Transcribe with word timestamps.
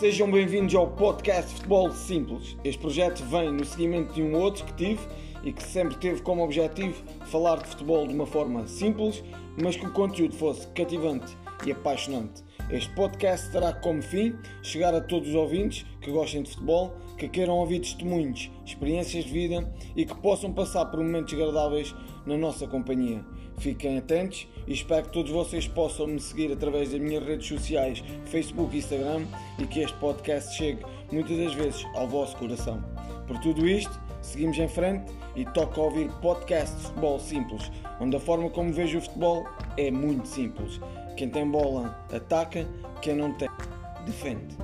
Sejam 0.00 0.30
bem-vindos 0.30 0.74
ao 0.74 0.86
podcast 0.86 1.56
Futebol 1.56 1.90
Simples. 1.90 2.56
Este 2.64 2.80
projeto 2.80 3.22
vem 3.24 3.52
no 3.52 3.66
seguimento 3.66 4.14
de 4.14 4.22
um 4.22 4.34
outro 4.34 4.64
que 4.64 4.72
tive 4.72 5.00
e 5.44 5.52
que 5.52 5.62
sempre 5.62 5.94
teve 5.98 6.22
como 6.22 6.42
objetivo 6.42 7.04
falar 7.26 7.58
de 7.58 7.68
futebol 7.68 8.06
de 8.06 8.14
uma 8.14 8.24
forma 8.24 8.66
simples, 8.66 9.22
mas 9.62 9.76
que 9.76 9.84
o 9.84 9.92
conteúdo 9.92 10.34
fosse 10.34 10.66
cativante 10.68 11.36
e 11.66 11.70
apaixonante. 11.70 12.42
Este 12.72 12.94
podcast 12.94 13.50
terá 13.50 13.72
como 13.72 14.00
fim 14.00 14.36
chegar 14.62 14.94
a 14.94 15.00
todos 15.00 15.30
os 15.30 15.34
ouvintes 15.34 15.84
que 16.00 16.08
gostem 16.08 16.44
de 16.44 16.50
futebol, 16.50 16.94
que 17.18 17.28
queiram 17.28 17.54
ouvir 17.54 17.80
testemunhos, 17.80 18.48
experiências 18.64 19.24
de 19.24 19.32
vida 19.32 19.74
e 19.96 20.06
que 20.06 20.14
possam 20.14 20.52
passar 20.52 20.86
por 20.86 21.00
momentos 21.00 21.34
agradáveis 21.34 21.92
na 22.24 22.38
nossa 22.38 22.68
companhia. 22.68 23.24
Fiquem 23.58 23.98
atentos 23.98 24.46
e 24.68 24.72
espero 24.72 25.06
que 25.06 25.12
todos 25.12 25.32
vocês 25.32 25.66
possam 25.66 26.06
me 26.06 26.20
seguir 26.20 26.52
através 26.52 26.92
das 26.92 27.00
minhas 27.00 27.24
redes 27.24 27.48
sociais, 27.48 28.04
Facebook 28.26 28.74
e 28.74 28.78
Instagram 28.78 29.24
e 29.58 29.66
que 29.66 29.80
este 29.80 29.96
podcast 29.98 30.56
chegue 30.56 30.84
muitas 31.10 31.36
das 31.36 31.54
vezes 31.54 31.84
ao 31.96 32.06
vosso 32.06 32.36
coração. 32.36 32.80
Por 33.26 33.36
tudo 33.40 33.66
isto, 33.66 34.00
seguimos 34.22 34.56
em 34.58 34.68
frente 34.68 35.12
e 35.34 35.44
toca 35.46 35.80
ouvir 35.80 36.10
podcast 36.20 36.76
de 36.76 36.82
futebol 36.82 37.18
simples, 37.18 37.70
onde 38.00 38.16
a 38.16 38.20
forma 38.20 38.50
como 38.50 38.72
vejo 38.72 38.98
o 38.98 39.02
futebol 39.02 39.46
é 39.76 39.90
muito 39.90 40.26
simples. 40.26 40.80
Quem 41.16 41.28
tem 41.28 41.48
bola 41.48 42.06
ataca, 42.12 42.66
quem 43.02 43.14
não 43.14 43.32
tem 43.34 43.48
defende. 44.04 44.56